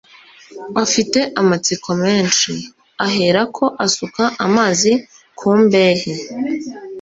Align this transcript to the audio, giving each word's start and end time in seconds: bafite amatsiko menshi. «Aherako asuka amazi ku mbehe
bafite 0.75 1.19
amatsiko 1.41 1.89
menshi. 2.03 2.51
«Aherako 3.05 3.65
asuka 3.85 4.23
amazi 4.45 4.91
ku 5.39 5.49
mbehe 5.61 6.13